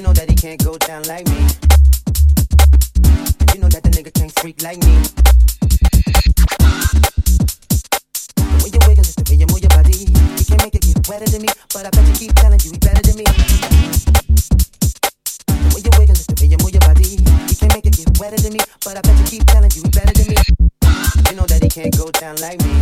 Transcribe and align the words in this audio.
You 0.00 0.06
know 0.06 0.14
that 0.14 0.30
he 0.30 0.34
can't 0.34 0.64
go 0.64 0.78
down 0.78 1.02
like 1.04 1.28
me. 1.28 1.44
You 3.52 3.60
know 3.60 3.68
that 3.68 3.84
the 3.84 3.92
nigga 3.92 4.08
can't 4.16 4.32
freak 4.40 4.62
like 4.64 4.80
me. 4.80 4.96
The 8.32 8.64
way 8.64 8.72
you 8.72 8.80
wiggle 8.88 9.04
is 9.04 9.12
the 9.12 9.28
way 9.28 9.36
you 9.36 9.44
move 9.52 9.60
your 9.60 9.68
body. 9.76 10.08
You 10.08 10.44
can't 10.48 10.64
make 10.64 10.72
it 10.72 10.88
get 10.88 11.04
wetter 11.04 11.28
than 11.28 11.44
me, 11.44 11.52
but 11.76 11.84
I 11.84 11.92
bet 11.92 12.00
you 12.08 12.16
keep 12.16 12.32
telling 12.32 12.56
you 12.64 12.72
he 12.72 12.80
better 12.80 13.04
than 13.04 13.20
me. 13.20 13.28
The 15.52 15.68
way 15.68 15.84
you 15.84 15.92
wiggle 16.00 16.16
is 16.16 16.24
the 16.24 16.36
way 16.40 16.48
you 16.48 16.56
move 16.64 16.72
your 16.72 16.80
body. 16.88 17.20
You 17.20 17.56
can't 17.60 17.76
make 17.76 17.84
it 17.84 17.92
get 17.92 18.08
wetter 18.16 18.40
than 18.40 18.56
me, 18.56 18.64
but 18.80 18.96
I 18.96 19.04
bet 19.04 19.12
you 19.20 19.36
keep 19.36 19.44
telling 19.52 19.68
you 19.76 19.84
he 19.84 19.92
better 19.92 20.16
than 20.16 20.32
me. 20.32 20.40
You 21.28 21.36
know 21.36 21.44
that 21.44 21.60
he 21.60 21.68
can't 21.68 21.92
go 21.92 22.08
down 22.08 22.40
like 22.40 22.56
me. 22.64 22.72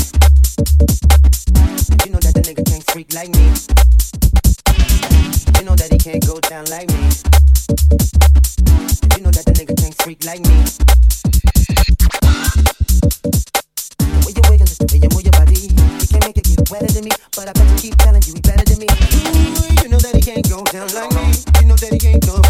You 2.06 2.14
know 2.14 2.22
that 2.22 2.30
the 2.30 2.46
nigga 2.46 2.62
can't 2.62 2.86
freak 2.94 3.10
like 3.10 3.34
me. 3.34 3.50
You 5.58 5.64
know 5.64 5.74
that 5.74 5.90
he 5.90 5.98
can't 5.98 6.24
go 6.24 6.38
down 6.38 6.66
like 6.66 6.88
me. 6.88 7.07
like 10.29 10.41
me. 10.41 10.61
when 14.29 14.37
you 14.37 14.45
wiggle 14.53 14.68
is 14.68 14.76
the 14.76 14.99
you 15.01 15.09
move 15.16 15.24
your 15.24 15.33
body. 15.33 15.72
You 15.72 16.07
can't 16.12 16.24
make 16.29 16.37
it 16.37 16.45
get 16.45 16.68
wetter 16.68 16.93
than 16.93 17.05
me, 17.05 17.12
but 17.33 17.49
I 17.49 17.53
bet 17.57 17.64
you 17.64 17.76
keep 17.81 17.97
telling 17.97 18.20
you 18.29 18.35
he 18.35 18.41
better 18.45 18.64
than 18.68 18.76
me. 18.76 18.89
Ooh, 18.93 19.72
you 19.81 19.89
know 19.89 19.97
that 19.97 20.12
he 20.12 20.20
can't 20.20 20.45
go 20.45 20.64
down 20.68 20.93
like 20.93 21.12
me. 21.16 21.33
You 21.61 21.66
know 21.72 21.76
that 21.81 21.93
he 21.97 21.99
can't 21.99 22.20
go. 22.26 22.47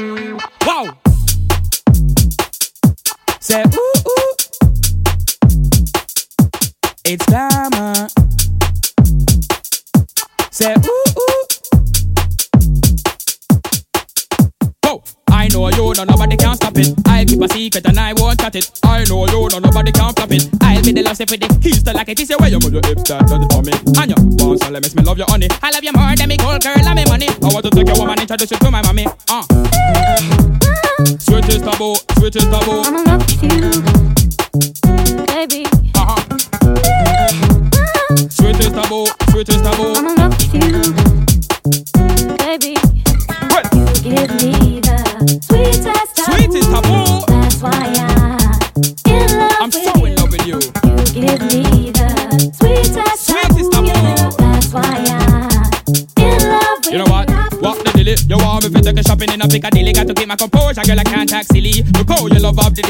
Wow! 0.00 0.96
Say 3.38 3.62
ooh 3.62 3.92
ooh. 4.08 4.34
It's 7.04 7.26
glamour. 7.26 8.08
Say 10.50 10.72
ooh 10.74 11.04
ooh. 11.18 11.44
Whoa! 14.84 15.02
I 15.28 15.48
know 15.48 15.68
you, 15.68 15.92
no 15.92 16.04
nobody 16.04 16.36
can 16.38 16.56
stop 16.56 16.78
it. 16.78 16.94
I 17.06 17.19
my 17.40 17.46
secret 17.46 17.86
and 17.86 17.98
I 17.98 18.12
won't 18.12 18.38
chat 18.38 18.54
it. 18.54 18.70
I 18.84 19.04
know 19.04 19.26
you, 19.26 19.48
know 19.48 19.58
nobody 19.58 19.90
can 19.92 20.12
flop 20.12 20.30
it. 20.30 20.46
I'll 20.60 20.82
be 20.84 20.92
the 20.92 21.02
last 21.02 21.20
if 21.22 21.32
it 21.32 21.42
is. 21.42 21.56
He's 21.64 21.82
the 21.82 21.94
like 21.94 22.08
it 22.10 22.20
is 22.20 22.28
your 22.28 22.38
way. 22.38 22.50
You 22.50 22.60
put 22.60 22.72
your 22.72 22.82
hips, 22.84 23.08
that 23.08 23.26
does 23.26 23.40
it 23.42 23.50
for 23.50 23.62
me. 23.64 23.72
And 23.96 24.10
your 24.12 24.20
bones, 24.36 24.60
let 24.68 24.94
me 24.94 25.02
love 25.02 25.16
your 25.16 25.26
honey. 25.26 25.48
I 25.62 25.70
love 25.70 25.82
you 25.82 25.92
more 25.96 26.14
than 26.14 26.28
me 26.28 26.36
gold, 26.36 26.62
girl, 26.62 26.76
love 26.84 26.96
me 26.96 27.04
money. 27.08 27.28
I 27.28 27.48
want 27.48 27.64
to 27.64 27.70
take 27.70 27.88
your 27.88 27.96
woman, 27.96 28.20
introduce 28.20 28.50
you 28.50 28.58
to 28.58 28.70
my 28.70 28.82
mommy. 28.82 29.06
Uh. 29.32 29.42
Sweet 31.16 31.48
taboo, 31.64 31.96
sweet 32.20 32.36
taboo. 32.36 32.84
I'm 32.84 32.96
in 33.00 33.04
love 33.08 33.24
with 33.24 33.40
you, 33.40 33.72
baby. 35.24 35.64
Uh 35.96 36.12
huh. 36.12 36.20
Sweet 38.28 38.60
is 38.60 38.68
taboo, 38.68 39.08
sweet 39.32 39.48
is 39.48 39.62
taboo. 39.64 40.19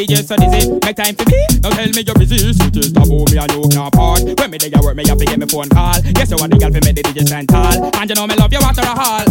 DJ 0.00 0.24
so 0.24 0.34
dizzy. 0.34 0.72
Make 0.82 0.96
time 0.96 1.14
for 1.14 1.28
me. 1.28 1.44
Don't 1.60 1.72
tell 1.72 1.88
me 1.92 2.00
you're 2.00 2.14
busy. 2.14 2.38
Sweetest 2.52 2.94
taboo 2.94 3.24
me 3.30 3.36
and 3.36 3.52
you 3.52 3.68
can't 3.68 3.92
part. 3.92 4.22
When 4.24 4.50
me 4.50 4.56
day 4.56 4.72
I 4.74 4.80
work 4.80 4.96
me 4.96 5.04
have 5.06 5.18
to 5.18 5.24
get 5.26 5.38
me 5.38 5.46
phone 5.46 5.68
call. 5.68 6.00
Guess 6.00 6.30
you 6.30 6.38
want 6.40 6.52
the 6.52 6.58
girl 6.58 6.72
for 6.72 6.80
me 6.80 6.92
the 6.92 7.02
DJ 7.02 7.26
stand 7.26 7.48
tall. 7.50 7.90
And 8.00 8.08
you 8.08 8.16
know 8.16 8.26
me 8.26 8.34
love 8.36 8.50
you 8.50 8.58
after 8.58 8.80
a 8.80 8.96
hall. 8.96 9.24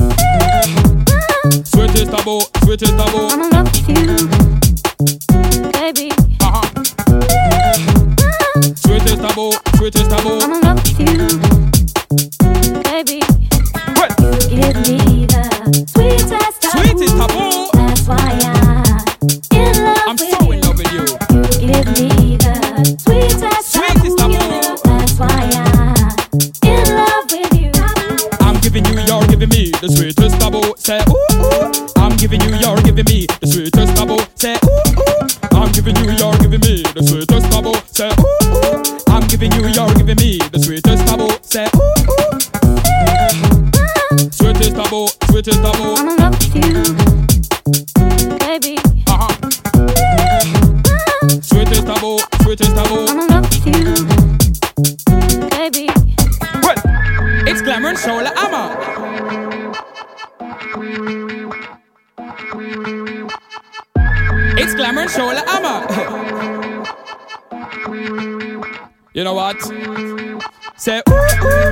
Sweetest 1.65 2.11
taboo, 2.13 2.41
sweetest 2.63 2.93
taboo. 2.95 3.33
I'm 3.33 3.41
in 3.41 3.49
love 3.49 3.65
with 3.65 3.89
you, 3.89 4.29
baby. 5.73 6.11
Uh-huh. 6.39 6.69
Sweetest 8.77 9.19
taboo, 9.25 9.51
sweetest 9.75 10.09
taboo. 10.09 10.37
I'm 10.37 10.53
in 10.53 10.61
love 10.61 10.68
Say 30.89 30.97
ooh 31.07 31.13
ooh. 31.13 31.69
I'm 31.97 32.17
giving 32.17 32.41
you, 32.41 32.49
you're 32.57 32.81
giving 32.81 33.05
me 33.05 33.27
the 33.27 33.45
sweetest 33.45 33.95
taboo. 33.95 34.17
Say 34.33 34.57
ooh 34.65 34.81
ooh. 34.97 35.29
I'm 35.53 35.71
giving 35.71 35.95
you, 35.97 36.09
you're 36.17 36.33
giving 36.41 36.61
me 36.61 36.81
the 36.81 37.05
sweetest 37.05 37.51
taboo. 37.51 37.77
Say 37.93 38.09
ooh 38.09 38.25
ooh. 38.25 39.13
I'm 39.13 39.27
giving 39.27 39.51
you, 39.51 39.67
you're 39.69 39.93
giving 39.93 40.17
me 40.17 40.39
the 40.49 40.57
sweetest 40.57 41.05
taboo. 41.05 41.29
Say 41.45 41.69
ooh 41.77 41.93
ooh. 42.09 42.41
Sweetest 44.33 44.73
taboo, 44.73 45.05
sweetest 45.29 45.61
taboo. 45.61 45.93
I'm 45.93 46.09
in 46.09 46.17
love 46.17 46.33
with 46.41 46.57
you, 46.57 46.81
know 69.29 69.35
what? 69.35 69.61
Say 70.75 71.01
ooh 71.07 71.13
ooh. 71.13 71.69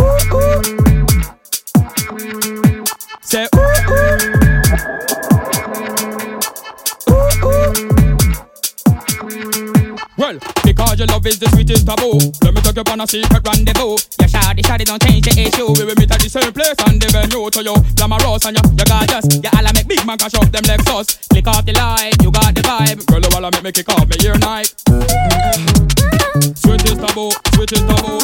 Ooh 0.00 0.34
ooh. 0.34 0.62
Say 3.20 3.46
ooh 3.54 3.60
ooh. 3.90 4.16
Ooh 7.10 7.44
ooh. 7.44 7.94
Well, 10.16 10.38
because 10.64 10.98
your 10.98 11.08
love 11.08 11.26
is 11.26 11.38
the 11.40 11.48
sweetest 11.52 11.86
taboo. 11.86 12.16
Let 12.42 12.54
me 12.54 12.60
take 12.62 12.76
you 12.76 12.84
on 12.90 13.00
a 13.00 13.06
secret 13.06 13.46
rendezvous. 13.46 13.96
Your 14.20 14.28
shoddy 14.28 14.62
shoddy 14.62 14.84
don't 14.84 15.02
change 15.02 15.26
the 15.26 15.34
issue. 15.42 15.74
We 15.76 15.84
will 15.84 15.96
meet 15.98 16.10
at 16.10 16.20
the 16.20 16.28
same 16.30 16.52
place 16.54 16.78
on 16.86 16.98
the 16.98 17.08
venue 17.12 17.50
to 17.50 17.60
you. 17.60 17.74
Glamorous 17.98 18.46
and 18.46 18.56
you, 18.56 18.62
you 18.78 18.84
gorgeous. 18.86 19.26
You 19.42 19.50
all 19.52 19.66
make 19.74 19.88
big 19.88 20.06
man 20.06 20.16
cash 20.16 20.34
up 20.34 20.48
them 20.48 20.62
Lexus. 20.64 21.28
Click 21.28 21.46
off 21.48 21.66
the 21.66 21.72
light, 21.74 22.14
you 22.22 22.30
got 22.30 22.54
the 22.54 22.62
vibe. 22.62 22.93
You 23.44 23.50
make 23.50 23.62
me 23.62 23.72
kick 23.72 23.90
off 23.90 24.08
me 24.08 24.16
year 24.22 24.38
night. 24.38 24.72
Taboo, 27.06 27.30
sweetest 27.54 27.86
taboo. 27.86 28.08
I'm 28.08 28.08
in 28.08 28.16
love 28.16 28.23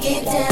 take 0.00 0.22
it 0.22 0.24
down. 0.24 0.51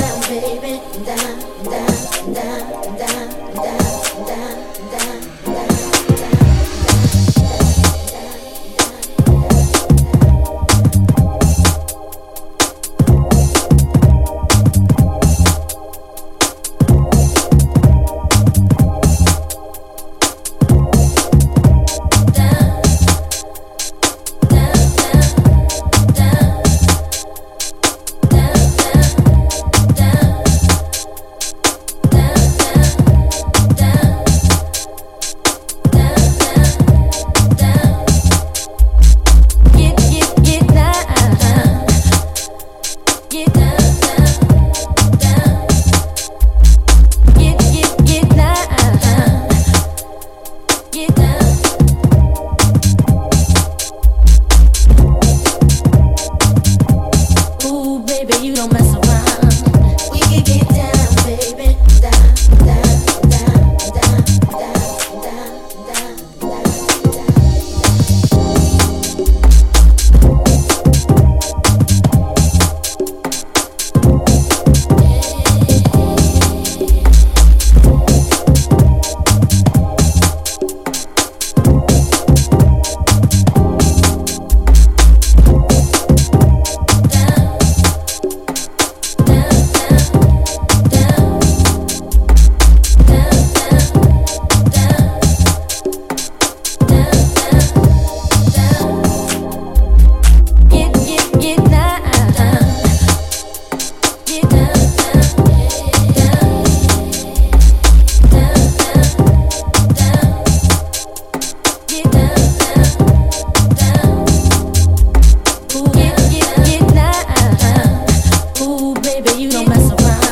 mess 119.71 119.93
around. 119.93 120.30